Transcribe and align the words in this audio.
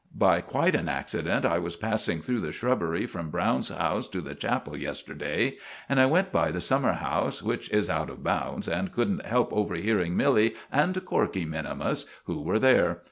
By 0.17 0.41
quite 0.41 0.73
an 0.73 0.89
accident 0.89 1.45
I 1.45 1.59
was 1.59 1.75
passing 1.75 2.21
through 2.23 2.39
the 2.39 2.51
shrubbery 2.51 3.05
from 3.05 3.29
Browne's 3.29 3.69
house 3.69 4.07
to 4.07 4.19
the 4.19 4.33
chapel 4.33 4.75
yesterday, 4.75 5.57
and 5.87 6.01
I 6.01 6.07
went 6.07 6.31
by 6.31 6.49
the 6.49 6.59
summer 6.59 6.93
house, 6.93 7.43
which 7.43 7.69
is 7.69 7.87
out 7.87 8.09
of 8.09 8.23
bounds, 8.23 8.67
and 8.67 8.91
couldn't 8.91 9.27
help 9.27 9.53
overhearing 9.53 10.17
Milly 10.17 10.55
and 10.71 10.95
Corkey 11.05 11.45
minimus, 11.45 12.07
who 12.23 12.41
were 12.41 12.57
there. 12.57 12.97